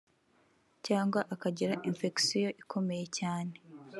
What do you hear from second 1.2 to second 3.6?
akagira “infection” ikomeye cyane